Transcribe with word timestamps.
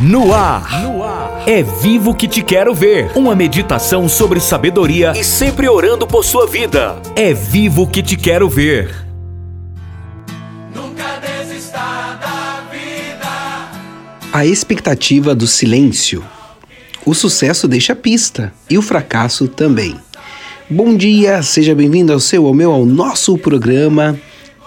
No 0.00 0.32
ar. 0.32 0.80
no 0.80 1.02
ar. 1.02 1.42
É 1.44 1.60
vivo 1.60 2.14
que 2.14 2.28
te 2.28 2.40
quero 2.40 2.72
ver. 2.72 3.10
Uma 3.16 3.34
meditação 3.34 4.08
sobre 4.08 4.38
sabedoria 4.38 5.12
e 5.16 5.24
sempre 5.24 5.68
orando 5.68 6.06
por 6.06 6.24
sua 6.24 6.46
vida. 6.46 7.02
É 7.16 7.34
vivo 7.34 7.84
que 7.84 8.00
te 8.00 8.16
quero 8.16 8.48
ver. 8.48 8.94
Nunca 10.72 11.18
desista 11.18 11.78
da 12.20 12.62
vida. 12.70 13.70
A 14.32 14.46
expectativa 14.46 15.34
do 15.34 15.48
silêncio. 15.48 16.24
O 17.04 17.12
sucesso 17.12 17.66
deixa 17.66 17.96
pista 17.96 18.52
e 18.70 18.78
o 18.78 18.82
fracasso 18.82 19.48
também. 19.48 19.96
Bom 20.70 20.96
dia, 20.96 21.42
seja 21.42 21.74
bem-vindo 21.74 22.12
ao 22.12 22.20
seu, 22.20 22.46
ao 22.46 22.54
meu, 22.54 22.70
ao 22.70 22.86
nosso 22.86 23.36
programa 23.36 24.16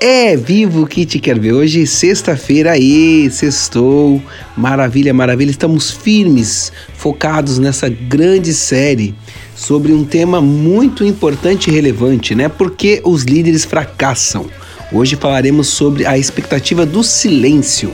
é 0.04 0.36
vivo 0.36 0.88
que 0.88 1.06
te 1.06 1.20
quer 1.20 1.40
ver 1.40 1.54
hoje, 1.54 1.86
sexta-feira 1.86 2.72
aí, 2.72 3.30
sextou, 3.30 4.20
maravilha, 4.58 5.14
maravilha. 5.14 5.52
Estamos 5.52 5.92
firmes, 5.92 6.74
focados 6.96 7.60
nessa 7.60 7.88
grande 7.88 8.52
série 8.52 9.14
sobre 9.56 9.94
um 9.94 10.04
tema 10.04 10.42
muito 10.42 11.06
importante 11.06 11.70
e 11.70 11.74
relevante, 11.74 12.34
né? 12.34 12.50
Porque 12.50 13.00
os 13.06 13.22
líderes 13.22 13.64
fracassam. 13.64 14.48
Hoje 14.92 15.16
falaremos 15.16 15.68
sobre 15.68 16.04
a 16.08 16.18
expectativa 16.18 16.84
do 16.84 17.04
silêncio. 17.04 17.94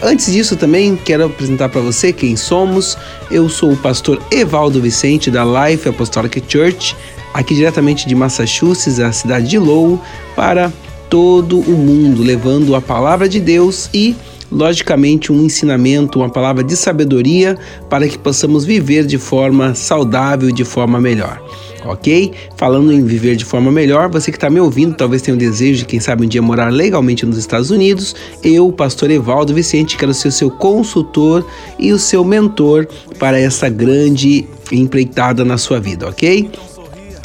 Antes 0.00 0.32
disso, 0.32 0.54
também 0.54 0.94
quero 0.94 1.24
apresentar 1.24 1.68
para 1.68 1.80
você 1.80 2.12
quem 2.12 2.36
somos. 2.36 2.96
Eu 3.28 3.48
sou 3.48 3.72
o 3.72 3.76
pastor 3.76 4.22
Evaldo 4.30 4.80
Vicente 4.80 5.32
da 5.32 5.44
Life 5.44 5.88
Apostolic 5.88 6.40
Church, 6.46 6.96
aqui 7.34 7.56
diretamente 7.56 8.06
de 8.06 8.14
Massachusetts, 8.14 9.00
a 9.00 9.10
cidade 9.10 9.48
de 9.48 9.58
Lowell, 9.58 10.00
para 10.36 10.72
todo 11.10 11.58
o 11.58 11.72
mundo, 11.72 12.22
levando 12.22 12.74
a 12.76 12.80
palavra 12.80 13.28
de 13.28 13.40
Deus 13.40 13.90
e, 13.92 14.14
logicamente, 14.50 15.32
um 15.32 15.44
ensinamento, 15.44 16.20
uma 16.20 16.30
palavra 16.30 16.62
de 16.62 16.76
sabedoria 16.76 17.58
para 17.90 18.08
que 18.08 18.16
possamos 18.16 18.64
viver 18.64 19.04
de 19.04 19.18
forma 19.18 19.74
saudável 19.74 20.52
de 20.52 20.64
forma 20.64 21.00
melhor. 21.00 21.42
Ok? 21.84 22.32
Falando 22.56 22.92
em 22.92 23.02
viver 23.02 23.36
de 23.36 23.44
forma 23.44 23.72
melhor, 23.72 24.08
você 24.10 24.30
que 24.30 24.36
está 24.36 24.48
me 24.48 24.60
ouvindo, 24.60 24.94
talvez 24.94 25.22
tenha 25.22 25.34
o 25.34 25.38
desejo 25.38 25.80
de, 25.80 25.86
quem 25.86 25.98
sabe, 25.98 26.24
um 26.24 26.28
dia 26.28 26.40
morar 26.40 26.70
legalmente 26.70 27.26
nos 27.26 27.38
Estados 27.38 27.70
Unidos. 27.70 28.14
Eu, 28.44 28.70
pastor 28.70 29.10
Evaldo 29.10 29.52
Vicente, 29.52 29.96
quero 29.96 30.14
ser 30.14 30.28
o 30.28 30.32
seu 30.32 30.50
consultor 30.50 31.44
e 31.78 31.92
o 31.92 31.98
seu 31.98 32.22
mentor 32.22 32.86
para 33.18 33.40
essa 33.40 33.68
grande 33.68 34.46
empreitada 34.70 35.44
na 35.44 35.58
sua 35.58 35.80
vida, 35.80 36.08
ok? 36.08 36.50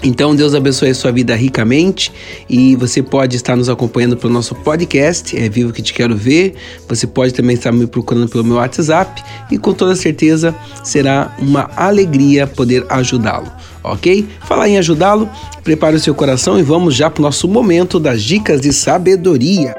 Então, 0.04 0.36
Deus 0.36 0.54
abençoe 0.54 0.90
a 0.90 0.96
sua 0.96 1.12
vida 1.12 1.36
ricamente 1.36 2.12
e 2.50 2.76
você 2.76 3.02
pode 3.02 3.36
estar 3.36 3.56
nos 3.56 3.70
acompanhando 3.70 4.16
pelo 4.16 4.32
nosso 4.32 4.54
podcast, 4.54 5.36
é 5.36 5.50
Vivo 5.50 5.74
que 5.74 5.82
Te 5.82 5.94
Quero 5.94 6.16
Ver. 6.16 6.54
Você 6.88 7.08
pode 7.08 7.34
também 7.34 7.56
estar 7.56 7.72
me 7.72 7.88
procurando 7.88 8.30
pelo 8.30 8.44
meu 8.44 8.58
WhatsApp 8.58 9.24
e 9.50 9.58
com 9.58 9.74
toda 9.74 9.96
certeza 9.96 10.56
será 10.84 11.36
uma 11.40 11.70
alegria 11.76 12.46
poder 12.46 12.86
ajudá-lo, 12.90 13.52
ok? 13.84 14.28
Falar 14.48 14.70
em 14.70 14.78
ajudá-lo, 14.78 15.30
prepare 15.64 15.96
o 15.96 16.00
seu 16.00 16.14
coração 16.14 16.60
e 16.60 16.62
vamos 16.62 16.94
já 16.94 17.10
para 17.10 17.22
o 17.22 17.24
nosso 17.24 17.48
momento 17.48 18.00
das 18.00 18.22
dicas 18.22 18.62
de 18.62 18.72
sabedoria. 18.72 19.74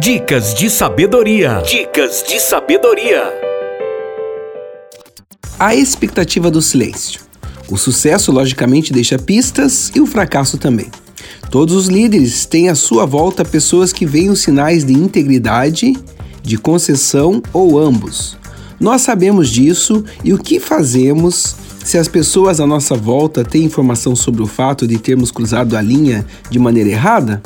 Dicas 0.00 0.54
de 0.54 0.68
sabedoria. 0.68 1.62
Dicas 1.64 2.24
de 2.26 2.40
sabedoria. 2.40 3.22
A 5.58 5.74
expectativa 5.74 6.50
do 6.50 6.60
silêncio. 6.60 7.27
O 7.70 7.76
sucesso, 7.76 8.32
logicamente, 8.32 8.92
deixa 8.92 9.18
pistas 9.18 9.90
e 9.94 10.00
o 10.00 10.06
fracasso 10.06 10.56
também. 10.56 10.90
Todos 11.50 11.74
os 11.74 11.88
líderes 11.88 12.46
têm 12.46 12.68
à 12.68 12.74
sua 12.74 13.04
volta 13.04 13.44
pessoas 13.44 13.92
que 13.92 14.06
veem 14.06 14.30
os 14.30 14.40
sinais 14.40 14.84
de 14.84 14.92
integridade, 14.92 15.94
de 16.42 16.56
concessão 16.56 17.42
ou 17.52 17.78
ambos. 17.78 18.36
Nós 18.80 19.02
sabemos 19.02 19.48
disso 19.48 20.04
e 20.22 20.32
o 20.32 20.38
que 20.38 20.60
fazemos 20.60 21.56
se 21.84 21.96
as 21.96 22.06
pessoas 22.06 22.60
à 22.60 22.66
nossa 22.66 22.94
volta 22.94 23.42
têm 23.44 23.64
informação 23.64 24.14
sobre 24.14 24.42
o 24.42 24.46
fato 24.46 24.86
de 24.86 24.98
termos 24.98 25.30
cruzado 25.30 25.76
a 25.76 25.80
linha 25.80 26.24
de 26.50 26.58
maneira 26.58 26.90
errada? 26.90 27.42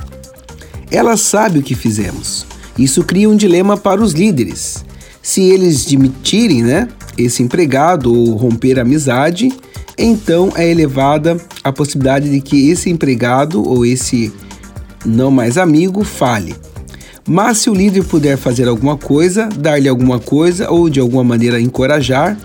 Elas 0.91 1.20
sabem 1.20 1.60
o 1.60 1.64
que 1.64 1.75
fizemos. 1.75 2.44
Isso 2.76 3.04
cria 3.04 3.30
um 3.30 3.36
dilema 3.36 3.76
para 3.76 4.02
os 4.02 4.12
líderes. 4.12 4.84
Se 5.22 5.42
eles 5.42 5.84
demitirem 5.84 6.62
né, 6.62 6.88
esse 7.16 7.42
empregado 7.42 8.12
ou 8.12 8.34
romper 8.34 8.78
a 8.78 8.82
amizade, 8.82 9.52
então 9.98 10.53
é 10.56 10.69
elevada 10.69 11.36
a 11.62 11.72
possibilidade 11.72 12.30
de 12.30 12.41
que 12.41 12.70
esse 12.70 12.91
empregado 12.91 13.66
ou 13.66 13.84
esse 13.84 14.32
não 15.04 15.30
mais 15.30 15.58
amigo 15.58 16.04
fale. 16.04 16.54
Mas 17.26 17.58
se 17.58 17.70
o 17.70 17.75
líder 17.75 18.04
puder 18.04 18.36
fazer 18.36 18.66
alguma 18.66 18.97
coisa, 18.97 19.48
dar-lhe 19.48 19.88
alguma 19.88 20.19
coisa 20.19 20.70
ou 20.70 20.91
de 20.91 20.98
alguma 20.98 21.22
maneira 21.22 21.60
encorajar 21.60 22.36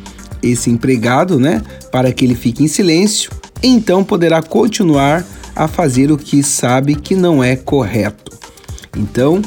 esse 0.41 0.69
empregado, 0.69 1.39
né, 1.39 1.63
para 1.91 2.11
que 2.11 2.23
ele 2.23 2.35
fique 2.35 2.63
em 2.63 2.67
silêncio, 2.67 3.31
então 3.63 4.03
poderá 4.03 4.41
continuar 4.41 5.25
a 5.55 5.67
fazer 5.67 6.11
o 6.11 6.17
que 6.17 6.43
sabe 6.43 6.93
que 6.93 7.15
não 7.15 7.43
é 7.43 7.55
correto. 7.55 8.37
Então, 8.95 9.41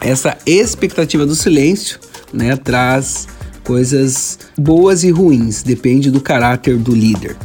essa 0.00 0.38
expectativa 0.46 1.26
do 1.26 1.34
silêncio, 1.34 1.98
né, 2.32 2.56
traz 2.56 3.28
coisas 3.68 4.38
boas 4.56 5.04
e 5.04 5.10
ruins, 5.10 5.62
depende 5.62 6.10
do 6.10 6.22
caráter 6.22 6.78
do 6.78 6.94
líder. 6.94 7.36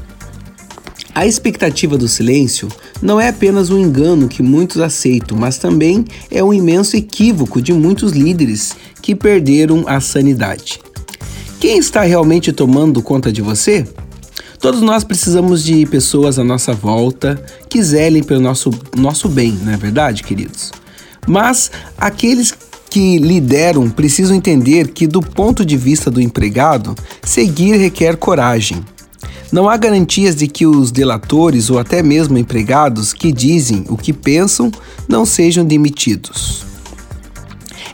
A 1.13 1.27
expectativa 1.27 1.97
do 1.97 2.07
silêncio 2.07 2.69
não 3.01 3.19
é 3.19 3.27
apenas 3.27 3.69
um 3.69 3.77
engano 3.77 4.29
que 4.29 4.41
muitos 4.41 4.79
aceitam, 4.79 5.37
mas 5.37 5.57
também 5.57 6.05
é 6.31 6.41
um 6.41 6.53
imenso 6.53 6.95
equívoco 6.95 7.61
de 7.61 7.73
muitos 7.73 8.13
líderes 8.13 8.73
que 9.01 9.13
perderam 9.13 9.83
a 9.85 9.99
sanidade. 9.99 10.79
Quem 11.59 11.77
está 11.77 12.03
realmente 12.03 12.53
tomando 12.53 13.03
conta 13.03 13.29
de 13.29 13.41
você? 13.41 13.85
Todos 14.59 14.81
nós 14.81 15.03
precisamos 15.03 15.61
de 15.61 15.85
pessoas 15.85 16.39
à 16.39 16.43
nossa 16.43 16.71
volta 16.71 17.35
que 17.67 17.83
zelem 17.83 18.23
pelo 18.23 18.39
nosso, 18.39 18.69
nosso 18.95 19.27
bem, 19.27 19.51
não 19.61 19.73
é 19.73 19.77
verdade, 19.77 20.23
queridos? 20.23 20.71
Mas 21.27 21.69
aqueles 21.97 22.53
que 22.93 23.17
lideram 23.17 23.89
precisam 23.89 24.37
entender 24.37 24.89
que, 24.89 25.07
do 25.07 25.19
ponto 25.19 25.65
de 25.65 25.75
vista 25.75 26.11
do 26.11 26.21
empregado, 26.21 26.93
seguir 27.23 27.75
requer 27.75 28.17
coragem. 28.17 28.85
Não 29.51 29.67
há 29.67 29.75
garantias 29.77 30.35
de 30.35 30.47
que 30.47 30.67
os 30.67 30.91
delatores 30.91 31.71
ou 31.71 31.79
até 31.79 32.03
mesmo 32.03 32.37
empregados 32.37 33.11
que 33.11 33.31
dizem 33.31 33.83
o 33.89 33.97
que 33.97 34.13
pensam 34.13 34.71
não 35.07 35.25
sejam 35.25 35.65
demitidos. 35.65 36.63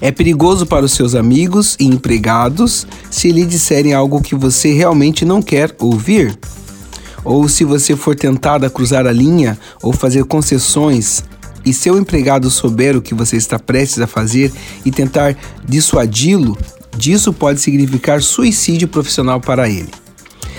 É 0.01 0.11
perigoso 0.11 0.65
para 0.65 0.83
os 0.83 0.91
seus 0.91 1.15
amigos 1.15 1.77
e 1.79 1.85
empregados 1.85 2.85
se 3.09 3.31
lhe 3.31 3.45
disserem 3.45 3.93
algo 3.93 4.21
que 4.21 4.35
você 4.35 4.73
realmente 4.73 5.23
não 5.23 5.41
quer 5.41 5.73
ouvir. 5.79 6.37
Ou 7.23 7.47
se 7.47 7.63
você 7.63 7.95
for 7.95 8.17
tentado 8.17 8.65
a 8.65 8.69
cruzar 8.69 9.07
a 9.07 9.13
linha 9.13 9.57
ou 9.81 9.93
fazer 9.93 10.25
concessões 10.25 11.23
e 11.69 11.73
seu 11.73 11.97
empregado 11.99 12.49
souber 12.49 12.97
o 12.97 13.01
que 13.01 13.13
você 13.13 13.37
está 13.37 13.59
prestes 13.59 13.99
a 13.99 14.07
fazer 14.07 14.51
e 14.83 14.91
tentar 14.91 15.37
dissuadi-lo, 15.67 16.57
disso 16.97 17.31
pode 17.31 17.61
significar 17.61 18.23
suicídio 18.23 18.87
profissional 18.87 19.39
para 19.39 19.69
ele. 19.69 19.89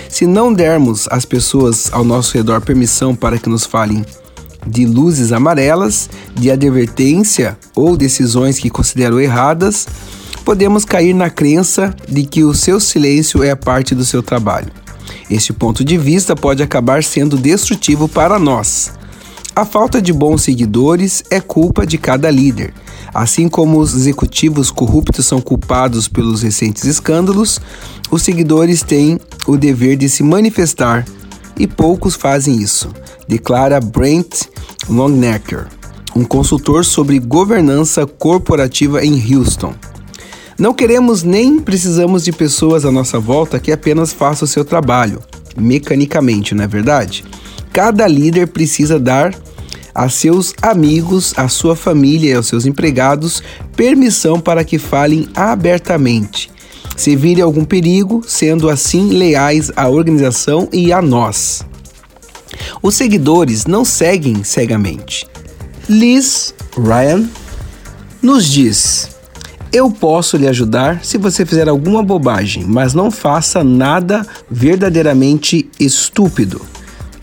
Se 0.07 0.25
não 0.25 0.53
dermos 0.53 1.07
às 1.11 1.25
pessoas 1.25 1.89
ao 1.91 2.03
nosso 2.03 2.35
redor 2.35 2.61
permissão 2.61 3.13
para 3.13 3.37
que 3.37 3.49
nos 3.49 3.65
falem 3.65 4.05
de 4.65 4.85
luzes 4.85 5.31
amarelas, 5.31 6.09
de 6.33 6.49
advertência 6.49 7.57
ou 7.75 7.97
decisões 7.97 8.57
que 8.57 8.69
consideram 8.69 9.19
erradas, 9.19 9.87
podemos 10.45 10.85
cair 10.85 11.13
na 11.13 11.29
crença 11.29 11.93
de 12.07 12.23
que 12.23 12.43
o 12.43 12.53
seu 12.53 12.79
silêncio 12.79 13.43
é 13.43 13.53
parte 13.55 13.93
do 13.93 14.05
seu 14.05 14.23
trabalho. 14.23 14.71
Este 15.29 15.51
ponto 15.51 15.83
de 15.83 15.97
vista 15.97 16.35
pode 16.35 16.61
acabar 16.63 17.03
sendo 17.03 17.37
destrutivo 17.37 18.07
para 18.07 18.37
nós. 18.37 18.91
A 19.53 19.65
falta 19.65 20.01
de 20.01 20.13
bons 20.13 20.43
seguidores 20.43 21.23
é 21.29 21.41
culpa 21.41 21.85
de 21.85 21.97
cada 21.97 22.31
líder. 22.31 22.73
Assim 23.13 23.49
como 23.49 23.79
os 23.79 23.93
executivos 23.93 24.71
corruptos 24.71 25.25
são 25.25 25.41
culpados 25.41 26.07
pelos 26.07 26.41
recentes 26.41 26.85
escândalos, 26.85 27.59
os 28.09 28.21
seguidores 28.21 28.81
têm 28.81 29.19
o 29.45 29.57
dever 29.57 29.97
de 29.97 30.07
se 30.07 30.23
manifestar 30.23 31.05
e 31.59 31.67
poucos 31.67 32.15
fazem 32.15 32.55
isso, 32.61 32.89
declara 33.27 33.81
Brent 33.81 34.43
Longnecker, 34.89 35.67
um 36.15 36.23
consultor 36.23 36.85
sobre 36.85 37.19
governança 37.19 38.05
corporativa 38.05 39.03
em 39.03 39.35
Houston. 39.35 39.73
Não 40.57 40.73
queremos 40.73 41.23
nem 41.23 41.59
precisamos 41.59 42.23
de 42.23 42.31
pessoas 42.31 42.85
à 42.85 42.91
nossa 42.91 43.19
volta 43.19 43.59
que 43.59 43.73
apenas 43.73 44.13
façam 44.13 44.45
o 44.45 44.49
seu 44.49 44.63
trabalho, 44.63 45.21
mecanicamente, 45.57 46.55
não 46.55 46.63
é 46.63 46.67
verdade? 46.67 47.25
Cada 47.73 48.07
líder 48.07 48.47
precisa 48.47 48.99
dar 48.99 49.33
a 49.93 50.09
seus 50.09 50.53
amigos, 50.61 51.33
a 51.37 51.47
sua 51.47 51.75
família 51.75 52.31
e 52.31 52.35
aos 52.35 52.47
seus 52.47 52.65
empregados 52.65 53.43
permissão 53.75 54.39
para 54.39 54.63
que 54.63 54.77
falem 54.77 55.27
abertamente, 55.35 56.49
se 56.95 57.15
virem 57.15 57.43
algum 57.43 57.65
perigo, 57.65 58.21
sendo 58.25 58.69
assim 58.69 59.09
leais 59.09 59.71
à 59.75 59.89
organização 59.89 60.67
e 60.71 60.93
a 60.93 61.01
nós. 61.01 61.65
Os 62.81 62.95
seguidores 62.95 63.65
não 63.65 63.85
seguem 63.85 64.43
cegamente. 64.43 65.25
Liz 65.89 66.53
Ryan 66.77 67.27
nos 68.21 68.45
diz: 68.45 69.09
Eu 69.71 69.89
posso 69.89 70.37
lhe 70.37 70.47
ajudar 70.47 71.03
se 71.03 71.17
você 71.17 71.45
fizer 71.45 71.67
alguma 71.67 72.03
bobagem, 72.03 72.63
mas 72.65 72.93
não 72.93 73.09
faça 73.09 73.63
nada 73.63 74.25
verdadeiramente 74.49 75.69
estúpido. 75.79 76.61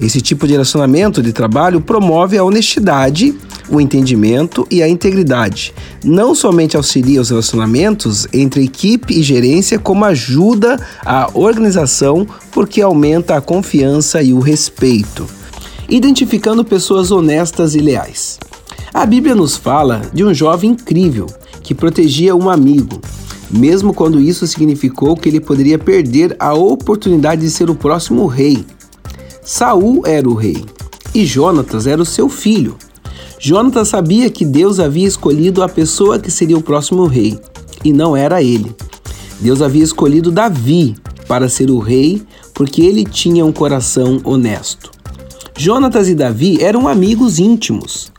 Esse 0.00 0.20
tipo 0.20 0.46
de 0.46 0.52
relacionamento 0.52 1.20
de 1.20 1.32
trabalho 1.32 1.80
promove 1.80 2.38
a 2.38 2.44
honestidade, 2.44 3.34
o 3.68 3.80
entendimento 3.80 4.66
e 4.70 4.80
a 4.80 4.88
integridade. 4.88 5.74
Não 6.04 6.36
somente 6.36 6.76
auxilia 6.76 7.20
os 7.20 7.30
relacionamentos 7.30 8.26
entre 8.32 8.64
equipe 8.64 9.18
e 9.18 9.22
gerência, 9.22 9.78
como 9.78 10.04
ajuda 10.04 10.80
a 11.04 11.28
organização, 11.34 12.26
porque 12.52 12.80
aumenta 12.80 13.36
a 13.36 13.40
confiança 13.40 14.22
e 14.22 14.32
o 14.32 14.38
respeito. 14.38 15.26
Identificando 15.88 16.64
pessoas 16.64 17.10
honestas 17.10 17.74
e 17.74 17.78
leais. 17.78 18.38
A 18.94 19.04
Bíblia 19.04 19.34
nos 19.34 19.56
fala 19.56 20.02
de 20.14 20.24
um 20.24 20.32
jovem 20.32 20.70
incrível 20.70 21.26
que 21.60 21.74
protegia 21.74 22.36
um 22.36 22.48
amigo, 22.48 23.00
mesmo 23.50 23.92
quando 23.92 24.20
isso 24.20 24.46
significou 24.46 25.16
que 25.16 25.28
ele 25.28 25.40
poderia 25.40 25.78
perder 25.78 26.36
a 26.38 26.54
oportunidade 26.54 27.40
de 27.40 27.50
ser 27.50 27.68
o 27.68 27.74
próximo 27.74 28.26
rei. 28.26 28.64
Saul 29.50 30.02
era 30.04 30.28
o 30.28 30.34
rei 30.34 30.62
e 31.14 31.24
Jonatas 31.24 31.86
era 31.86 32.02
o 32.02 32.04
seu 32.04 32.28
filho. 32.28 32.76
Jonatas 33.40 33.88
sabia 33.88 34.28
que 34.28 34.44
Deus 34.44 34.78
havia 34.78 35.08
escolhido 35.08 35.62
a 35.62 35.68
pessoa 35.70 36.18
que 36.18 36.30
seria 36.30 36.58
o 36.58 36.62
próximo 36.62 37.06
rei, 37.06 37.40
e 37.82 37.90
não 37.90 38.14
era 38.14 38.42
ele. 38.42 38.76
Deus 39.40 39.62
havia 39.62 39.82
escolhido 39.82 40.30
Davi 40.30 40.96
para 41.26 41.48
ser 41.48 41.70
o 41.70 41.78
rei, 41.78 42.20
porque 42.52 42.82
ele 42.82 43.06
tinha 43.06 43.42
um 43.42 43.50
coração 43.50 44.20
honesto. 44.22 44.90
Jonatas 45.56 46.10
e 46.10 46.14
Davi 46.14 46.62
eram 46.62 46.86
amigos 46.86 47.38
íntimos. 47.38 48.12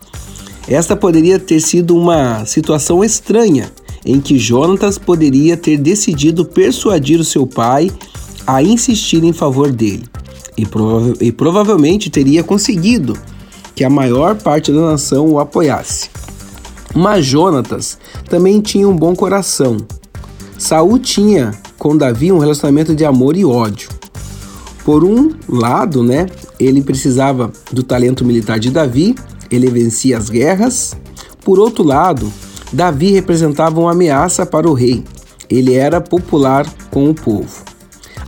Esta 0.67 0.95
poderia 0.95 1.37
ter 1.37 1.59
sido 1.59 1.95
uma 1.95 2.43
situação 2.43 3.03
estranha, 3.03 3.71
em 4.03 4.19
que 4.19 4.39
Jonatas 4.39 4.97
poderia 4.97 5.55
ter 5.55 5.77
decidido 5.77 6.43
persuadir 6.43 7.19
o 7.19 7.23
seu 7.23 7.45
pai 7.45 7.91
a 8.47 8.63
insistir 8.63 9.23
em 9.23 9.31
favor 9.31 9.71
dele, 9.71 10.05
e, 10.61 11.27
e 11.27 11.31
provavelmente 11.31 12.09
teria 12.09 12.43
conseguido 12.43 13.17
que 13.75 13.83
a 13.83 13.89
maior 13.89 14.35
parte 14.35 14.71
da 14.71 14.81
nação 14.81 15.27
o 15.27 15.39
apoiasse. 15.39 16.09
Mas 16.93 17.25
Jonatas 17.25 17.97
também 18.29 18.61
tinha 18.61 18.87
um 18.87 18.95
bom 18.95 19.15
coração. 19.15 19.77
Saul 20.57 20.99
tinha 20.99 21.53
com 21.77 21.95
Davi 21.95 22.31
um 22.31 22.39
relacionamento 22.39 22.95
de 22.95 23.05
amor 23.05 23.37
e 23.37 23.45
ódio. 23.45 23.89
Por 24.83 25.03
um 25.03 25.31
lado, 25.47 26.03
né, 26.03 26.27
ele 26.59 26.81
precisava 26.81 27.51
do 27.71 27.83
talento 27.83 28.25
militar 28.25 28.59
de 28.59 28.71
Davi 28.71 29.15
ele 29.49 29.69
vencia 29.69 30.17
as 30.17 30.29
guerras. 30.29 30.95
Por 31.43 31.59
outro 31.59 31.83
lado, 31.83 32.31
Davi 32.71 33.11
representava 33.11 33.79
uma 33.79 33.91
ameaça 33.91 34.45
para 34.45 34.69
o 34.69 34.73
rei. 34.73 35.03
Ele 35.49 35.73
era 35.73 35.99
popular 35.99 36.71
com 36.91 37.09
o 37.09 37.13
povo. 37.13 37.68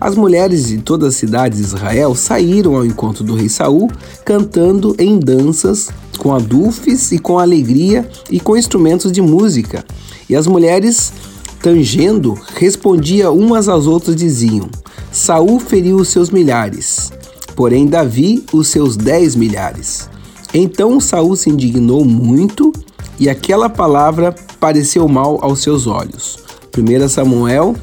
As 0.01 0.15
mulheres 0.15 0.65
de 0.65 0.79
todas 0.79 1.09
as 1.09 1.15
cidades 1.15 1.59
de 1.59 1.63
Israel 1.63 2.15
saíram 2.15 2.75
ao 2.75 2.83
encontro 2.83 3.23
do 3.23 3.35
rei 3.35 3.47
Saul, 3.47 3.87
cantando 4.25 4.95
em 4.97 5.19
danças, 5.19 5.91
com 6.17 6.33
adufes 6.33 7.11
e 7.11 7.19
com 7.19 7.37
alegria 7.37 8.09
e 8.27 8.39
com 8.39 8.57
instrumentos 8.57 9.11
de 9.11 9.21
música. 9.21 9.85
E 10.27 10.35
as 10.35 10.47
mulheres, 10.47 11.13
tangendo, 11.61 12.35
respondiam 12.55 13.37
umas 13.37 13.69
às 13.69 13.85
outras 13.85 14.15
diziam: 14.15 14.67
Saul 15.11 15.59
feriu 15.59 15.97
os 15.97 16.07
seus 16.07 16.31
milhares, 16.31 17.11
porém 17.55 17.85
Davi 17.85 18.43
os 18.51 18.69
seus 18.69 18.97
dez 18.97 19.35
milhares. 19.35 20.09
Então 20.51 20.99
Saul 20.99 21.35
se 21.35 21.51
indignou 21.51 22.03
muito 22.03 22.73
e 23.19 23.29
aquela 23.29 23.69
palavra 23.69 24.33
pareceu 24.59 25.07
mal 25.07 25.37
aos 25.43 25.61
seus 25.61 25.85
olhos. 25.85 26.39
1 26.75 27.07
Samuel 27.07 27.75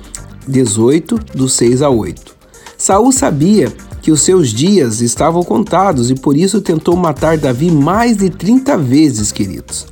18, 0.49 1.19
do 1.35 1.49
6 1.49 1.83
a 1.83 1.91
8. 1.91 2.37
Saul 2.77 3.13
sabia 3.13 3.73
que 4.01 4.11
os 4.11 4.23
seus 4.23 4.51
dias 4.51 5.01
estavam 5.01 5.43
contados 5.43 6.11
e 6.11 6.15
por 6.15 6.37
isso 6.37 6.61
tentou 6.61 6.97
matar 6.97 7.37
Davi 7.37 7.71
mais 7.71 8.17
de 8.17 8.31
30 8.31 8.79
vezes, 8.79 9.31
queridos. 9.31 9.87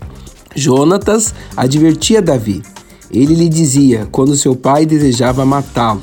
Jonatas 0.55 1.35
advertia 1.57 2.23
Davi. 2.23 2.63
Ele 3.11 3.35
lhe 3.35 3.49
dizia 3.49 4.09
quando 4.11 4.37
seu 4.37 4.57
pai 4.57 4.87
desejava 4.87 5.45
matá-lo. 5.45 6.03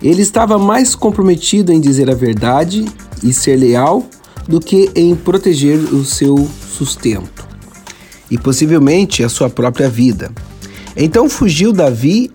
Ele 0.00 0.22
estava 0.22 0.58
mais 0.58 0.94
comprometido 0.94 1.72
em 1.72 1.80
dizer 1.80 2.10
a 2.10 2.14
verdade 2.14 2.84
e 3.22 3.32
ser 3.32 3.56
leal 3.56 4.06
do 4.46 4.60
que 4.60 4.90
em 4.94 5.14
proteger 5.14 5.78
o 5.78 6.04
seu 6.04 6.48
sustento 6.70 7.46
e 8.30 8.38
possivelmente 8.38 9.24
a 9.24 9.28
sua 9.28 9.48
própria 9.48 9.88
vida. 9.88 10.30
Então 10.96 11.28
fugiu 11.28 11.72
Davi 11.72 12.30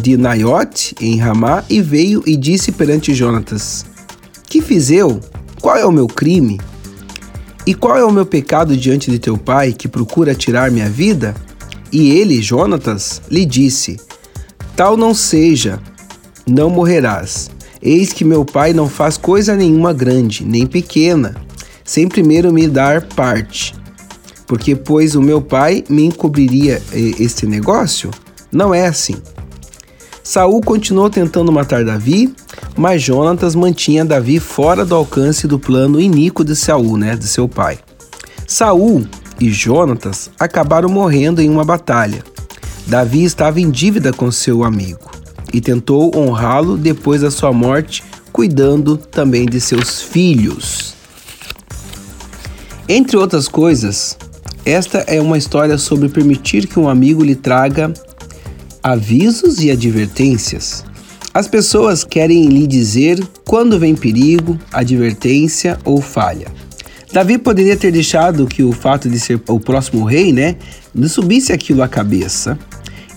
de 0.00 0.16
Naiote 0.16 0.94
em 1.00 1.16
Ramá 1.16 1.64
e 1.68 1.80
veio 1.80 2.22
e 2.26 2.36
disse 2.36 2.70
perante 2.70 3.14
Jonatas: 3.14 3.84
Que 4.44 4.60
fiz 4.60 4.90
eu? 4.90 5.20
Qual 5.60 5.76
é 5.76 5.84
o 5.84 5.92
meu 5.92 6.06
crime? 6.06 6.60
E 7.66 7.74
qual 7.74 7.96
é 7.96 8.04
o 8.04 8.12
meu 8.12 8.26
pecado 8.26 8.76
diante 8.76 9.10
de 9.10 9.18
teu 9.18 9.36
pai 9.36 9.72
que 9.72 9.88
procura 9.88 10.34
tirar 10.34 10.70
minha 10.70 10.88
vida? 10.88 11.34
E 11.90 12.10
ele, 12.10 12.42
Jonatas, 12.42 13.22
lhe 13.30 13.44
disse: 13.44 13.98
Tal 14.76 14.96
não 14.96 15.14
seja, 15.14 15.80
não 16.46 16.70
morrerás. 16.70 17.50
Eis 17.82 18.12
que 18.12 18.24
meu 18.24 18.44
pai 18.44 18.72
não 18.72 18.88
faz 18.88 19.16
coisa 19.16 19.54
nenhuma 19.54 19.92
grande, 19.92 20.44
nem 20.44 20.66
pequena, 20.66 21.36
sem 21.84 22.08
primeiro 22.08 22.52
me 22.52 22.66
dar 22.66 23.02
parte. 23.02 23.74
Porque, 24.46 24.76
pois 24.76 25.14
o 25.14 25.22
meu 25.22 25.40
pai 25.42 25.84
me 25.88 26.04
encobriria 26.04 26.82
eh, 26.92 27.14
este 27.18 27.46
negócio? 27.46 28.10
Não 28.52 28.72
é 28.72 28.86
assim. 28.86 29.16
Saul 30.26 30.60
continuou 30.60 31.08
tentando 31.08 31.52
matar 31.52 31.84
Davi, 31.84 32.34
mas 32.76 33.00
Jonatas 33.00 33.54
mantinha 33.54 34.04
Davi 34.04 34.40
fora 34.40 34.84
do 34.84 34.92
alcance 34.92 35.46
do 35.46 35.56
plano 35.56 36.00
iníquo 36.00 36.44
de 36.44 36.56
Saul, 36.56 36.96
né, 36.96 37.14
de 37.14 37.28
seu 37.28 37.48
pai. 37.48 37.78
Saul 38.44 39.06
e 39.40 39.52
Jonatas 39.52 40.28
acabaram 40.36 40.88
morrendo 40.88 41.40
em 41.40 41.48
uma 41.48 41.64
batalha. 41.64 42.24
Davi 42.88 43.22
estava 43.22 43.60
em 43.60 43.70
dívida 43.70 44.12
com 44.12 44.32
seu 44.32 44.64
amigo 44.64 45.08
e 45.54 45.60
tentou 45.60 46.10
honrá-lo 46.16 46.76
depois 46.76 47.20
da 47.20 47.30
sua 47.30 47.52
morte, 47.52 48.02
cuidando 48.32 48.96
também 48.96 49.46
de 49.46 49.60
seus 49.60 50.02
filhos. 50.02 50.96
Entre 52.88 53.16
outras 53.16 53.46
coisas, 53.46 54.18
esta 54.64 54.98
é 55.06 55.20
uma 55.20 55.38
história 55.38 55.78
sobre 55.78 56.08
permitir 56.08 56.66
que 56.66 56.80
um 56.80 56.88
amigo 56.88 57.22
lhe 57.22 57.36
traga 57.36 57.94
avisos 58.86 59.58
e 59.58 59.68
advertências. 59.68 60.84
As 61.34 61.48
pessoas 61.48 62.04
querem 62.04 62.46
lhe 62.46 62.68
dizer 62.68 63.20
quando 63.44 63.80
vem 63.80 63.96
perigo, 63.96 64.56
advertência 64.72 65.76
ou 65.84 66.00
falha. 66.00 66.46
Davi 67.12 67.36
poderia 67.36 67.76
ter 67.76 67.90
deixado 67.90 68.46
que 68.46 68.62
o 68.62 68.70
fato 68.70 69.10
de 69.10 69.18
ser 69.18 69.40
o 69.48 69.58
próximo 69.58 70.04
rei, 70.04 70.32
né, 70.32 70.54
lhe 70.94 71.08
subisse 71.08 71.52
aquilo 71.52 71.82
à 71.82 71.88
cabeça. 71.88 72.56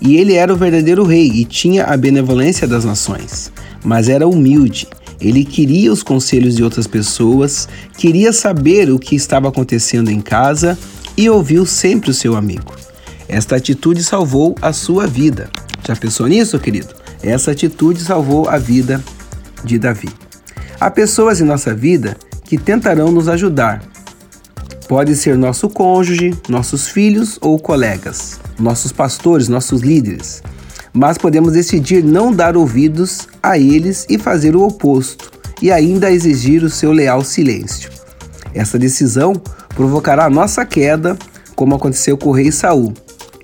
E 0.02 0.18
ele 0.18 0.34
era 0.34 0.52
o 0.52 0.58
verdadeiro 0.58 1.04
rei 1.04 1.28
e 1.28 1.46
tinha 1.46 1.86
a 1.86 1.96
benevolência 1.96 2.68
das 2.68 2.84
nações, 2.84 3.52
mas 3.84 4.10
era 4.10 4.28
humilde 4.28 4.88
ele 5.22 5.44
queria 5.44 5.92
os 5.92 6.02
conselhos 6.02 6.56
de 6.56 6.64
outras 6.64 6.88
pessoas, 6.88 7.68
queria 7.98 8.32
saber 8.32 8.90
o 8.90 8.98
que 8.98 9.18
estava 9.18 9.50
acontecendo 9.50 10.10
em 10.10 10.22
casa 10.22 10.80
e 11.18 11.30
ouviu 11.30 11.66
sempre 11.66 12.10
o 12.10 12.14
seu 12.14 12.38
amigo. 12.38 12.74
Esta 13.30 13.58
atitude 13.58 14.04
salvou 14.04 14.56
a 14.60 14.74
sua 14.74 15.06
vida. 15.06 15.52
Já 15.86 15.96
pensou 15.96 16.28
nisso, 16.28 16.60
querido? 16.60 16.94
Essa 17.22 17.52
atitude 17.52 18.02
salvou 18.02 18.48
a 18.48 18.58
vida 18.58 19.04
de 19.64 19.78
Davi. 19.78 20.10
Há 20.80 20.90
pessoas 20.90 21.42
em 21.42 21.46
nossa 21.46 21.74
vida 21.74 22.16
que 22.46 22.58
tentarão 22.58 23.12
nos 23.12 23.28
ajudar. 23.28 23.84
Pode 24.88 25.16
ser 25.16 25.38
nosso 25.38 25.70
cônjuge, 25.70 26.36
nossos 26.48 26.88
filhos 26.88 27.38
ou 27.42 27.60
colegas, 27.60 28.40
nossos 28.58 28.92
pastores, 28.92 29.48
nossos 29.48 29.82
líderes 29.82 30.42
mas 30.94 31.18
podemos 31.18 31.54
decidir 31.54 32.04
não 32.04 32.34
dar 32.34 32.58
ouvidos 32.58 33.28
a 33.42 33.58
eles 33.58 34.06
e 34.10 34.18
fazer 34.18 34.56
o 34.56 34.64
oposto, 34.64 35.32
e 35.62 35.72
ainda 35.72 36.12
exigir 36.12 36.64
o 36.64 36.70
seu 36.70 36.92
leal 36.92 37.24
silêncio. 37.24 37.90
Essa 38.54 38.80
decisão 38.80 39.34
provocará 39.76 40.26
a 40.26 40.30
nossa 40.30 40.66
queda, 40.66 41.18
como 41.56 41.76
aconteceu 41.76 42.18
com 42.18 42.30
o 42.30 42.34
rei 42.34 42.52
Saul. 42.52 42.94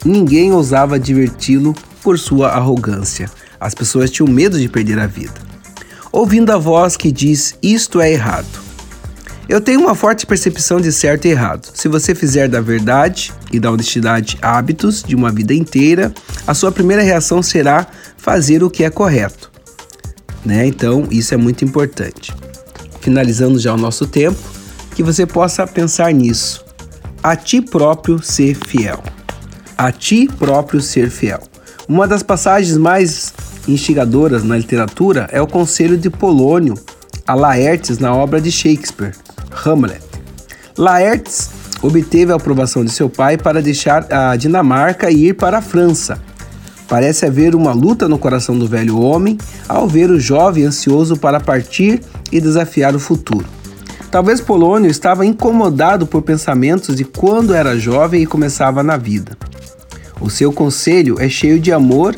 Ninguém 0.04 0.52
ousava 0.52 0.96
adverti-lo 0.96 1.76
por 2.06 2.20
sua 2.20 2.50
arrogância. 2.50 3.28
As 3.60 3.74
pessoas 3.74 4.12
tinham 4.12 4.30
medo 4.30 4.60
de 4.60 4.70
perder 4.70 5.00
a 5.00 5.08
vida. 5.08 5.34
Ouvindo 6.12 6.52
a 6.52 6.58
voz 6.58 6.96
que 6.96 7.12
diz: 7.12 7.56
Isto 7.64 8.00
é 8.00 8.12
errado. 8.12 8.64
Eu 9.50 9.60
tenho 9.60 9.80
uma 9.80 9.96
forte 9.96 10.24
percepção 10.26 10.80
de 10.80 10.92
certo 10.92 11.26
e 11.26 11.32
errado. 11.32 11.72
Se 11.74 11.88
você 11.88 12.14
fizer 12.14 12.48
da 12.48 12.62
verdade 12.62 13.34
e 13.52 13.60
da 13.60 13.72
honestidade 13.72 14.38
hábitos 14.40 15.02
de 15.02 15.16
uma 15.16 15.32
vida 15.32 15.56
inteira, 15.56 16.14
a 16.46 16.54
sua 16.54 16.72
primeira 16.72 17.02
reação 17.02 17.42
será 17.42 17.88
fazer 18.18 18.64
o 18.64 18.70
que 18.70 18.84
é 18.84 18.90
correto. 18.92 19.52
Né? 20.46 20.68
Então, 20.68 21.08
isso 21.10 21.34
é 21.34 21.38
muito 21.38 21.66
importante. 21.66 22.32
Finalizando 23.02 23.58
já 23.58 23.74
o 23.74 23.78
nosso 23.78 24.06
tempo, 24.06 24.38
que 24.96 25.02
você 25.02 25.26
possa 25.26 25.66
pensar 25.66 26.14
nisso. 26.14 26.64
A 27.24 27.36
ti 27.36 27.62
próprio 27.62 28.22
ser 28.22 28.56
fiel. 28.68 29.04
A 29.76 29.92
ti 29.92 30.30
próprio 30.38 30.80
ser 30.82 31.10
fiel. 31.10 31.42
Uma 31.88 32.08
das 32.08 32.24
passagens 32.24 32.76
mais 32.78 33.32
instigadoras 33.68 34.44
na 34.44 34.58
literatura 34.58 35.30
é 35.32 35.40
o 35.40 35.46
conselho 35.46 35.96
de 35.96 36.10
Polônio 36.10 36.74
a 37.28 37.36
Laertes 37.36 38.00
na 38.00 38.14
obra 38.14 38.42
de 38.42 38.52
Shakespeare, 38.52 39.14
Hamlet. 39.64 40.02
Laertes 40.76 41.52
obteve 41.84 42.32
a 42.32 42.36
aprovação 42.36 42.84
de 42.84 42.92
seu 42.92 43.08
pai 43.08 43.38
para 43.38 43.62
deixar 43.62 44.12
a 44.12 44.36
Dinamarca 44.36 45.12
e 45.12 45.28
ir 45.28 45.34
para 45.34 45.60
a 45.60 45.62
França. 45.62 46.20
Parece 46.88 47.28
haver 47.28 47.54
uma 47.54 47.72
luta 47.72 48.08
no 48.08 48.18
coração 48.18 48.58
do 48.58 48.68
velho 48.68 49.00
homem 49.00 49.38
ao 49.70 49.88
ver 49.88 50.10
o 50.10 50.20
jovem 50.20 50.66
ansioso 50.66 51.16
para 51.16 51.40
partir 51.40 52.02
e 52.32 52.42
desafiar 52.42 52.96
o 52.96 53.00
futuro. 53.00 53.46
Talvez 54.10 54.42
Polônio 54.42 54.90
estava 54.90 55.26
incomodado 55.26 56.08
por 56.08 56.24
pensamentos 56.24 56.96
de 56.96 57.06
quando 57.06 57.54
era 57.54 57.78
jovem 57.78 58.24
e 58.24 58.28
começava 58.28 58.82
na 58.82 58.98
vida. 58.98 59.38
O 60.20 60.30
seu 60.30 60.52
conselho 60.52 61.18
é 61.20 61.28
cheio 61.28 61.60
de 61.60 61.72
amor 61.72 62.16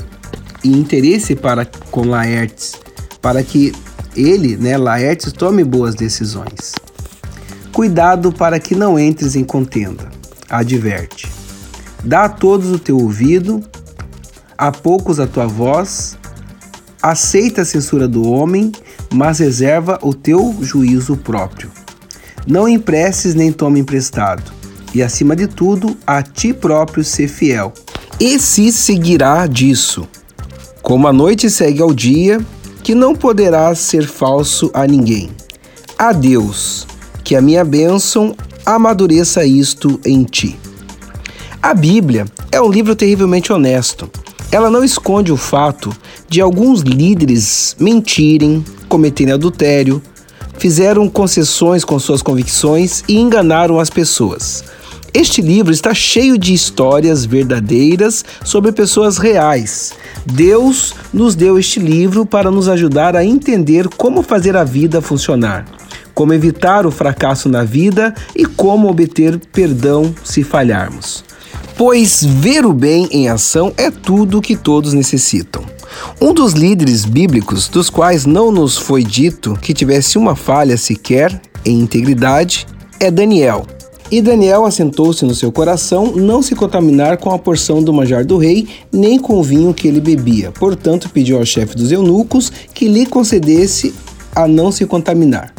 e 0.64 0.72
interesse 0.72 1.36
para 1.36 1.66
com 1.66 2.08
Laertes, 2.08 2.74
para 3.22 3.44
que 3.44 3.74
ele, 4.16 4.56
né, 4.58 4.78
Laertes, 4.78 5.32
tome 5.32 5.64
boas 5.64 5.96
decisões. 5.96 6.74
Cuidado 7.72 8.32
para 8.32 8.60
que 8.60 8.76
não 8.76 8.98
entres 8.98 9.36
em 9.36 9.44
contenda. 9.44 10.10
Adverte. 10.50 11.32
Dá 12.04 12.26
a 12.26 12.30
todos 12.30 12.72
o 12.72 12.80
teu 12.80 12.98
ouvido, 12.98 13.62
a 14.58 14.72
poucos 14.72 15.20
a 15.20 15.28
tua 15.28 15.46
voz, 15.46 16.18
aceita 17.02 17.62
a 17.62 17.66
censura 17.66 18.08
do 18.08 18.28
homem, 18.28 18.72
mas 19.14 19.40
reserva 19.40 20.00
o 20.02 20.14
teu 20.14 20.56
juízo 20.62 21.16
próprio. 21.18 21.70
Não 22.48 22.68
emprestes 22.68 23.36
nem 23.36 23.52
tome 23.52 23.80
emprestado, 23.80 24.52
e 24.94 25.04
acima 25.04 25.36
de 25.36 25.48
tudo, 25.48 25.98
a 26.08 26.24
ti 26.24 26.54
próprio 26.54 27.04
ser 27.04 27.28
fiel. 27.28 27.74
E 28.20 28.40
se 28.40 28.72
seguirá 28.72 29.46
disso, 29.46 30.08
como 30.82 31.08
a 31.08 31.14
noite 31.14 31.52
segue 31.52 31.84
ao 31.84 31.94
dia, 31.94 32.44
que 32.84 32.96
não 32.96 33.16
poderá 33.16 33.76
ser 33.76 34.08
falso 34.08 34.72
a 34.74 34.88
ninguém. 34.88 35.30
A 36.00 36.12
Deus, 36.14 36.88
que 37.24 37.36
a 37.36 37.42
minha 37.42 37.64
bênção 37.64 38.36
amadureça 38.66 39.46
isto 39.46 40.00
em 40.04 40.24
ti. 40.24 40.58
A 41.62 41.76
Bíblia 41.76 42.26
é 42.52 42.60
um 42.60 42.72
livro 42.72 42.96
terrivelmente 42.96 43.54
honesto. 43.54 44.10
Ela 44.52 44.72
não 44.72 44.84
esconde 44.84 45.32
o 45.32 45.38
fato 45.38 45.96
de 46.28 46.42
alguns 46.42 46.82
líderes 46.82 47.76
mentirem, 47.80 48.66
cometerem 48.90 49.34
adultério, 49.34 50.02
fizeram 50.58 51.08
concessões 51.08 51.86
com 51.86 52.00
suas 52.00 52.24
convicções 52.24 53.04
e 53.08 53.20
enganaram 53.20 53.80
as 53.80 53.92
pessoas. 53.92 54.64
Este 55.18 55.42
livro 55.42 55.74
está 55.74 55.96
cheio 55.96 56.38
de 56.38 56.54
histórias 56.54 57.26
verdadeiras 57.26 58.24
sobre 58.44 58.72
pessoas 58.72 59.18
reais. 59.18 59.94
Deus 60.24 60.94
nos 61.12 61.34
deu 61.34 61.58
este 61.58 61.80
livro 61.80 62.24
para 62.24 62.52
nos 62.52 62.68
ajudar 62.70 63.16
a 63.16 63.26
entender 63.26 63.88
como 63.88 64.22
fazer 64.22 64.56
a 64.56 64.64
vida 64.64 65.02
funcionar, 65.02 65.66
como 66.14 66.36
evitar 66.36 66.86
o 66.86 66.92
fracasso 66.92 67.50
na 67.50 67.64
vida 67.64 68.14
e 68.36 68.46
como 68.46 68.88
obter 68.88 69.40
perdão 69.52 70.14
se 70.24 70.44
falharmos. 70.44 71.24
Pois 71.76 72.24
ver 72.24 72.64
o 72.64 72.72
bem 72.72 73.10
em 73.12 73.28
ação 73.28 73.74
é 73.76 73.90
tudo 73.90 74.38
o 74.38 74.42
que 74.42 74.56
todos 74.56 74.94
necessitam. 74.94 75.64
Um 76.22 76.32
dos 76.32 76.54
líderes 76.54 77.06
bíblicos, 77.06 77.68
dos 77.68 77.90
quais 77.90 78.28
não 78.28 78.52
nos 78.52 78.78
foi 78.78 79.04
dito 79.04 79.58
que 79.64 79.74
tivesse 79.74 80.16
uma 80.16 80.36
falha 80.36 80.78
sequer 80.78 81.42
em 81.66 81.80
integridade, 81.80 82.68
é 83.00 83.10
Daniel. 83.10 83.66
E 84.10 84.22
Daniel 84.22 84.66
assentou-se 84.66 85.26
no 85.26 85.36
seu 85.36 85.52
coração 85.52 86.14
não 86.16 86.42
se 86.42 86.56
contaminar 86.56 87.18
com 87.18 87.30
a 87.30 87.38
porção 87.38 87.84
do 87.84 87.94
manjar 87.94 88.26
do 88.26 88.38
rei, 88.38 88.66
nem 88.90 89.20
com 89.20 89.38
o 89.38 89.44
vinho 89.44 89.74
que 89.74 89.86
ele 89.86 90.00
bebia. 90.00 90.50
Portanto, 90.52 91.10
pediu 91.10 91.38
ao 91.38 91.46
chefe 91.46 91.76
dos 91.76 91.92
eunucos 91.92 92.50
que 92.74 92.88
lhe 92.88 93.06
concedesse 93.06 93.94
a 94.34 94.48
não 94.48 94.72
se 94.72 94.86
contaminar. 94.86 95.54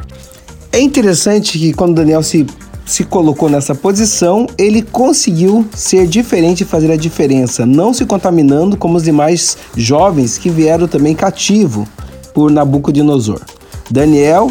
É 0.72 0.80
interessante 0.80 1.58
que 1.58 1.74
quando 1.74 1.96
Daniel 1.96 2.22
se, 2.22 2.46
se 2.86 3.04
colocou 3.04 3.50
nessa 3.50 3.74
posição, 3.74 4.46
ele 4.56 4.80
conseguiu 4.80 5.66
ser 5.74 6.06
diferente 6.06 6.62
e 6.62 6.66
fazer 6.66 6.90
a 6.90 6.96
diferença, 6.96 7.66
não 7.66 7.92
se 7.92 8.06
contaminando 8.06 8.78
como 8.78 8.96
os 8.96 9.02
demais 9.02 9.58
jovens 9.76 10.38
que 10.38 10.48
vieram 10.48 10.88
também 10.88 11.14
cativo 11.14 11.86
por 12.32 12.50
Nabucodonosor. 12.50 13.42
Daniel 13.90 14.50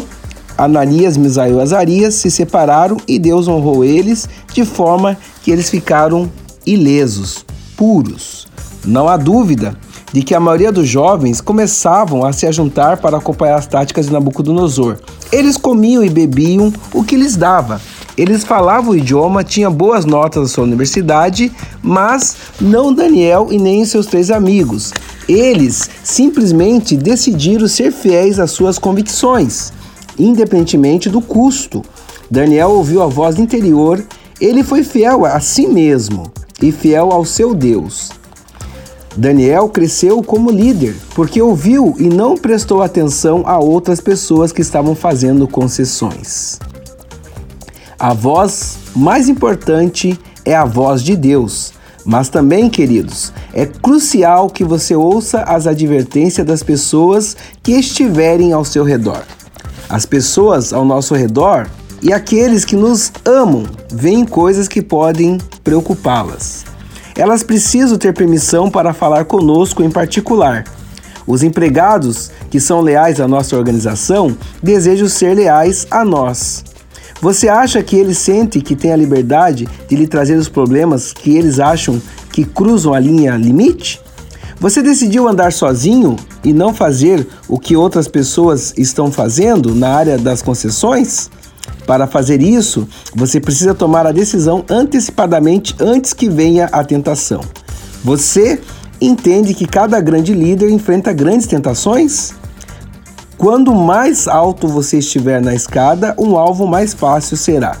Ananias, 0.58 1.16
Misael 1.16 1.58
e 1.58 1.62
Azarias 1.62 2.14
se 2.14 2.32
separaram 2.32 2.96
e 3.06 3.16
Deus 3.16 3.46
honrou 3.46 3.84
eles 3.84 4.28
de 4.52 4.64
forma 4.64 5.16
que 5.44 5.52
eles 5.52 5.70
ficaram 5.70 6.28
ilesos, 6.66 7.46
puros. 7.76 8.48
Não 8.84 9.08
há 9.08 9.16
dúvida 9.16 9.76
de 10.12 10.22
que 10.22 10.34
a 10.34 10.40
maioria 10.40 10.72
dos 10.72 10.88
jovens 10.88 11.40
começavam 11.40 12.24
a 12.24 12.32
se 12.32 12.44
ajuntar 12.44 12.96
para 12.96 13.18
acompanhar 13.18 13.56
as 13.56 13.68
táticas 13.68 14.06
de 14.06 14.12
Nabucodonosor. 14.12 14.96
Eles 15.30 15.56
comiam 15.56 16.02
e 16.02 16.08
bebiam 16.08 16.72
o 16.92 17.04
que 17.04 17.14
lhes 17.14 17.36
dava. 17.36 17.80
Eles 18.16 18.42
falavam 18.42 18.92
o 18.92 18.96
idioma, 18.96 19.44
tinham 19.44 19.72
boas 19.72 20.04
notas 20.04 20.42
na 20.42 20.48
sua 20.48 20.64
universidade, 20.64 21.52
mas 21.80 22.36
não 22.60 22.92
Daniel 22.92 23.48
e 23.52 23.58
nem 23.58 23.84
seus 23.84 24.06
três 24.06 24.28
amigos. 24.28 24.92
Eles 25.28 25.88
simplesmente 26.02 26.96
decidiram 26.96 27.68
ser 27.68 27.92
fiéis 27.92 28.40
às 28.40 28.50
suas 28.50 28.76
convicções 28.76 29.72
independentemente 30.18 31.08
do 31.08 31.20
custo. 31.20 31.82
Daniel 32.30 32.70
ouviu 32.70 33.02
a 33.02 33.06
voz 33.06 33.38
interior, 33.38 34.04
ele 34.40 34.62
foi 34.62 34.82
fiel 34.82 35.24
a 35.24 35.40
si 35.40 35.66
mesmo 35.66 36.30
e 36.60 36.72
fiel 36.72 37.10
ao 37.12 37.24
seu 37.24 37.54
Deus. 37.54 38.10
Daniel 39.16 39.68
cresceu 39.68 40.22
como 40.22 40.50
líder 40.50 40.94
porque 41.14 41.42
ouviu 41.42 41.94
e 41.98 42.08
não 42.08 42.36
prestou 42.36 42.82
atenção 42.82 43.42
a 43.46 43.58
outras 43.58 44.00
pessoas 44.00 44.52
que 44.52 44.60
estavam 44.60 44.94
fazendo 44.94 45.48
concessões. 45.48 46.58
A 47.98 48.14
voz 48.14 48.78
mais 48.94 49.28
importante 49.28 50.18
é 50.44 50.54
a 50.54 50.64
voz 50.64 51.02
de 51.02 51.16
Deus. 51.16 51.72
Mas 52.04 52.28
também, 52.30 52.70
queridos, 52.70 53.32
é 53.52 53.66
crucial 53.66 54.48
que 54.48 54.64
você 54.64 54.94
ouça 54.94 55.42
as 55.42 55.66
advertências 55.66 56.46
das 56.46 56.62
pessoas 56.62 57.36
que 57.62 57.72
estiverem 57.72 58.52
ao 58.52 58.64
seu 58.64 58.82
redor. 58.82 59.24
As 59.88 60.04
pessoas 60.04 60.72
ao 60.72 60.84
nosso 60.84 61.14
redor 61.14 61.66
e 62.02 62.12
aqueles 62.12 62.64
que 62.64 62.76
nos 62.76 63.10
amam 63.24 63.64
veem 63.90 64.24
coisas 64.24 64.68
que 64.68 64.82
podem 64.82 65.38
preocupá-las. 65.64 66.64
Elas 67.16 67.42
precisam 67.42 67.96
ter 67.96 68.12
permissão 68.12 68.70
para 68.70 68.92
falar 68.92 69.24
conosco 69.24 69.82
em 69.82 69.90
particular. 69.90 70.64
Os 71.26 71.42
empregados 71.42 72.30
que 72.50 72.60
são 72.60 72.80
leais 72.80 73.20
à 73.20 73.26
nossa 73.26 73.56
organização 73.56 74.36
desejam 74.62 75.08
ser 75.08 75.34
leais 75.34 75.86
a 75.90 76.04
nós. 76.04 76.64
Você 77.20 77.48
acha 77.48 77.82
que 77.82 77.96
eles 77.96 78.18
sentem 78.18 78.62
que 78.62 78.76
têm 78.76 78.92
a 78.92 78.96
liberdade 78.96 79.68
de 79.88 79.96
lhe 79.96 80.06
trazer 80.06 80.36
os 80.36 80.48
problemas 80.48 81.12
que 81.12 81.36
eles 81.36 81.58
acham 81.58 82.00
que 82.30 82.44
cruzam 82.44 82.94
a 82.94 83.00
linha 83.00 83.36
limite? 83.36 84.00
Você 84.60 84.82
decidiu 84.82 85.28
andar 85.28 85.52
sozinho 85.52 86.16
e 86.42 86.52
não 86.52 86.74
fazer 86.74 87.24
o 87.48 87.58
que 87.60 87.76
outras 87.76 88.08
pessoas 88.08 88.74
estão 88.76 89.10
fazendo 89.12 89.72
na 89.72 89.94
área 89.94 90.18
das 90.18 90.42
concessões? 90.42 91.30
Para 91.86 92.08
fazer 92.08 92.42
isso, 92.42 92.88
você 93.14 93.40
precisa 93.40 93.72
tomar 93.72 94.04
a 94.04 94.12
decisão 94.12 94.64
antecipadamente 94.68 95.76
antes 95.78 96.12
que 96.12 96.28
venha 96.28 96.66
a 96.72 96.82
tentação. 96.82 97.40
Você 98.02 98.60
entende 99.00 99.54
que 99.54 99.64
cada 99.64 100.00
grande 100.00 100.34
líder 100.34 100.70
enfrenta 100.70 101.12
grandes 101.12 101.46
tentações? 101.46 102.34
Quando 103.36 103.72
mais 103.72 104.26
alto 104.26 104.66
você 104.66 104.98
estiver 104.98 105.40
na 105.40 105.54
escada, 105.54 106.16
um 106.18 106.36
alvo 106.36 106.66
mais 106.66 106.92
fácil 106.92 107.36
será. 107.36 107.76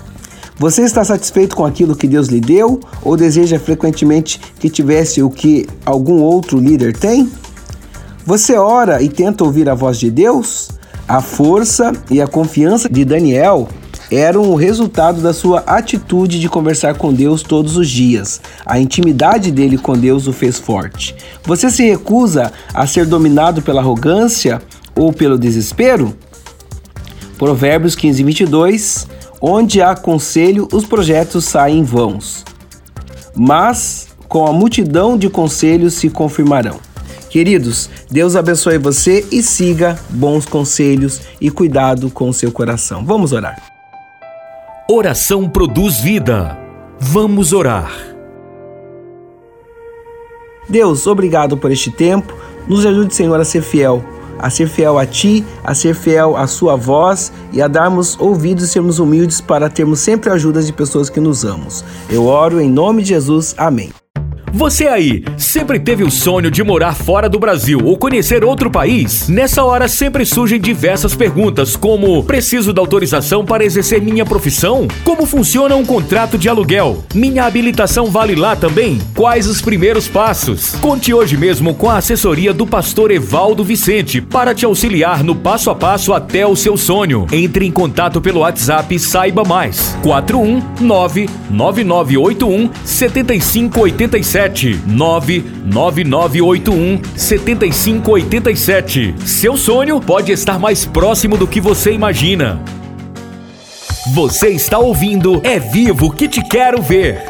Você 0.58 0.82
está 0.82 1.04
satisfeito 1.04 1.54
com 1.54 1.64
aquilo 1.64 1.94
que 1.94 2.08
Deus 2.08 2.26
lhe 2.26 2.40
deu 2.40 2.80
ou 3.04 3.16
deseja 3.16 3.60
frequentemente 3.60 4.40
que 4.58 4.68
tivesse 4.68 5.22
o 5.22 5.30
que 5.30 5.68
algum 5.86 6.20
outro 6.20 6.58
líder 6.58 6.96
tem? 6.96 7.30
Você 8.26 8.56
ora 8.56 9.00
e 9.00 9.08
tenta 9.08 9.44
ouvir 9.44 9.68
a 9.68 9.74
voz 9.74 10.00
de 10.00 10.10
Deus? 10.10 10.70
A 11.06 11.22
força 11.22 11.92
e 12.10 12.20
a 12.20 12.26
confiança 12.26 12.88
de 12.88 13.04
Daniel 13.04 13.68
eram 14.10 14.50
o 14.50 14.56
resultado 14.56 15.20
da 15.20 15.32
sua 15.32 15.60
atitude 15.60 16.40
de 16.40 16.48
conversar 16.48 16.96
com 16.96 17.14
Deus 17.14 17.44
todos 17.44 17.76
os 17.76 17.88
dias. 17.88 18.40
A 18.66 18.80
intimidade 18.80 19.52
dele 19.52 19.78
com 19.78 19.92
Deus 19.92 20.26
o 20.26 20.32
fez 20.32 20.58
forte. 20.58 21.14
Você 21.44 21.70
se 21.70 21.84
recusa 21.84 22.52
a 22.74 22.84
ser 22.84 23.06
dominado 23.06 23.62
pela 23.62 23.80
arrogância 23.80 24.60
ou 24.96 25.12
pelo 25.12 25.38
desespero? 25.38 26.16
Provérbios 27.38 27.94
15, 27.94 28.24
22 28.24 29.17
Onde 29.40 29.80
há 29.80 29.94
conselho, 29.94 30.66
os 30.72 30.84
projetos 30.84 31.44
saem 31.44 31.84
vãos, 31.84 32.44
mas 33.36 34.08
com 34.28 34.46
a 34.46 34.52
multidão 34.52 35.16
de 35.16 35.30
conselhos 35.30 35.94
se 35.94 36.10
confirmarão. 36.10 36.80
Queridos, 37.30 37.88
Deus 38.10 38.34
abençoe 38.34 38.78
você 38.78 39.26
e 39.30 39.42
siga 39.42 39.98
bons 40.10 40.44
conselhos 40.44 41.20
e 41.40 41.50
cuidado 41.50 42.10
com 42.10 42.28
o 42.28 42.34
seu 42.34 42.50
coração. 42.50 43.04
Vamos 43.04 43.32
orar. 43.32 43.62
Oração 44.90 45.48
produz 45.48 46.00
vida. 46.00 46.58
Vamos 46.98 47.52
orar. 47.52 47.92
Deus, 50.68 51.06
obrigado 51.06 51.56
por 51.56 51.70
este 51.70 51.90
tempo. 51.90 52.34
Nos 52.66 52.84
ajude, 52.84 53.14
Senhor, 53.14 53.38
a 53.38 53.44
ser 53.44 53.62
fiel 53.62 54.04
a 54.38 54.50
ser 54.50 54.68
fiel 54.68 54.98
a 54.98 55.06
Ti, 55.06 55.44
a 55.64 55.74
ser 55.74 55.94
fiel 55.94 56.36
à 56.36 56.46
Sua 56.46 56.76
voz 56.76 57.32
e 57.52 57.60
a 57.60 57.68
darmos 57.68 58.18
ouvidos 58.18 58.64
e 58.64 58.68
sermos 58.68 58.98
humildes 58.98 59.40
para 59.40 59.68
termos 59.68 60.00
sempre 60.00 60.30
ajudas 60.30 60.66
de 60.66 60.72
pessoas 60.72 61.10
que 61.10 61.20
nos 61.20 61.44
amam. 61.44 61.68
Eu 62.08 62.26
oro 62.26 62.60
em 62.60 62.70
nome 62.70 63.02
de 63.02 63.08
Jesus. 63.10 63.54
Amém. 63.58 63.90
Você 64.52 64.88
aí, 64.88 65.24
sempre 65.36 65.78
teve 65.78 66.02
o 66.02 66.10
sonho 66.10 66.50
de 66.50 66.62
morar 66.62 66.94
fora 66.94 67.28
do 67.28 67.38
Brasil 67.38 67.80
ou 67.84 67.98
conhecer 67.98 68.44
outro 68.44 68.70
país? 68.70 69.28
Nessa 69.28 69.62
hora 69.62 69.88
sempre 69.88 70.24
surgem 70.24 70.60
diversas 70.60 71.14
perguntas, 71.14 71.76
como: 71.76 72.22
preciso 72.24 72.72
da 72.72 72.80
autorização 72.80 73.44
para 73.44 73.64
exercer 73.64 74.00
minha 74.00 74.24
profissão? 74.24 74.88
Como 75.04 75.26
funciona 75.26 75.76
um 75.76 75.84
contrato 75.84 76.38
de 76.38 76.48
aluguel? 76.48 77.04
Minha 77.14 77.44
habilitação 77.44 78.06
vale 78.06 78.34
lá 78.34 78.56
também? 78.56 78.98
Quais 79.14 79.46
os 79.46 79.60
primeiros 79.60 80.08
passos? 80.08 80.74
Conte 80.76 81.12
hoje 81.12 81.36
mesmo 81.36 81.74
com 81.74 81.90
a 81.90 81.98
assessoria 81.98 82.52
do 82.52 82.66
pastor 82.66 83.10
Evaldo 83.10 83.62
Vicente 83.62 84.20
para 84.20 84.54
te 84.54 84.64
auxiliar 84.64 85.22
no 85.22 85.36
passo 85.36 85.70
a 85.70 85.74
passo 85.74 86.12
até 86.12 86.46
o 86.46 86.56
seu 86.56 86.76
sonho. 86.76 87.26
Entre 87.32 87.66
em 87.66 87.70
contato 87.70 88.20
pelo 88.20 88.40
WhatsApp 88.40 88.94
e 88.94 88.98
saiba 88.98 89.44
mais. 89.44 89.96
419 90.02 91.28
9981 91.50 92.70
7587 92.84 94.37
77 94.38 94.82
99981 94.86 97.02
7587. 97.16 99.14
Seu 99.26 99.56
sonho 99.56 100.00
pode 100.00 100.30
estar 100.30 100.58
mais 100.58 100.84
próximo 100.84 101.36
do 101.36 101.46
que 101.46 101.60
você 101.60 101.92
imagina. 101.92 102.62
Você 104.14 104.50
está 104.50 104.78
ouvindo 104.78 105.40
É 105.44 105.58
Vivo 105.58 106.12
que 106.12 106.28
te 106.28 106.42
quero 106.42 106.80
ver. 106.80 107.20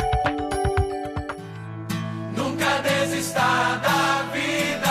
Nunca 2.37 2.67
desista 2.83 3.41
da 3.83 4.25
vida. 4.33 4.91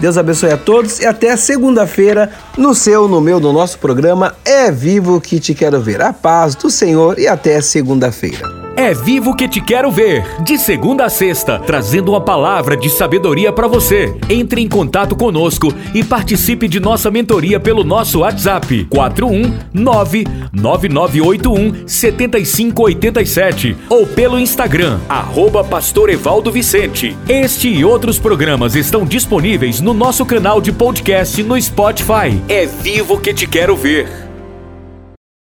Deus 0.00 0.16
abençoe 0.16 0.52
a 0.52 0.56
todos 0.56 1.00
e 1.00 1.06
até 1.06 1.36
segunda-feira 1.36 2.30
no 2.56 2.74
seu, 2.74 3.08
no 3.08 3.20
meu, 3.20 3.40
no 3.40 3.52
nosso 3.52 3.78
programa 3.78 4.34
É 4.44 4.70
Vivo 4.70 5.20
que 5.20 5.40
te 5.40 5.54
quero 5.54 5.80
ver. 5.80 6.00
A 6.00 6.12
paz 6.12 6.54
do 6.54 6.70
Senhor 6.70 7.18
e 7.18 7.26
até 7.26 7.60
segunda-feira. 7.60 8.57
É 8.78 8.94
Vivo 8.94 9.34
que 9.34 9.48
te 9.48 9.60
quero 9.60 9.90
ver, 9.90 10.24
de 10.44 10.56
segunda 10.56 11.06
a 11.06 11.10
sexta, 11.10 11.58
trazendo 11.58 12.12
uma 12.12 12.20
palavra 12.20 12.76
de 12.76 12.88
sabedoria 12.88 13.52
para 13.52 13.66
você. 13.66 14.16
Entre 14.30 14.60
em 14.60 14.68
contato 14.68 15.16
conosco 15.16 15.74
e 15.92 16.04
participe 16.04 16.68
de 16.68 16.78
nossa 16.78 17.10
mentoria 17.10 17.58
pelo 17.58 17.82
nosso 17.82 18.20
WhatsApp 18.20 18.86
4199981 18.88 21.88
7587 21.88 23.76
ou 23.88 24.06
pelo 24.06 24.38
Instagram 24.38 25.00
arroba 25.08 25.64
Pastor 25.64 26.08
Evaldo 26.08 26.52
Vicente. 26.52 27.16
Este 27.28 27.68
e 27.68 27.84
outros 27.84 28.20
programas 28.20 28.76
estão 28.76 29.04
disponíveis 29.04 29.80
no 29.80 29.92
nosso 29.92 30.24
canal 30.24 30.60
de 30.60 30.70
podcast 30.70 31.42
no 31.42 31.60
Spotify. 31.60 32.40
É 32.48 32.64
Vivo 32.64 33.18
que 33.18 33.34
te 33.34 33.48
quero 33.48 33.76
ver. 33.76 34.27